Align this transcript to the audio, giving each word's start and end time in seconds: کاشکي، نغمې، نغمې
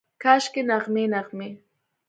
کاشکي، 0.23 0.61
نغمې، 0.69 1.03
نغمې 1.13 1.49